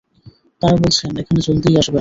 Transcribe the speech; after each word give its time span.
তারা 0.61 0.75
বলেছেন 0.75 1.11
এখানে 1.21 1.39
জলদিই 1.41 1.75
আসবেন। 1.75 1.89